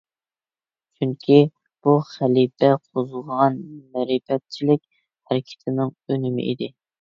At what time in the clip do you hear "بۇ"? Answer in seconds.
1.87-1.93